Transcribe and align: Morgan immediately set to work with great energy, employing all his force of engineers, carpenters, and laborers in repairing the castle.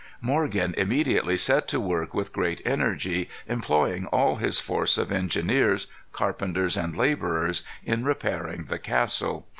Morgan 0.19 0.73
immediately 0.79 1.37
set 1.37 1.67
to 1.67 1.79
work 1.79 2.11
with 2.11 2.33
great 2.33 2.59
energy, 2.65 3.29
employing 3.47 4.07
all 4.07 4.37
his 4.37 4.59
force 4.59 4.97
of 4.97 5.11
engineers, 5.11 5.85
carpenters, 6.11 6.75
and 6.75 6.95
laborers 6.95 7.61
in 7.85 8.03
repairing 8.03 8.63
the 8.63 8.79
castle. 8.79 9.45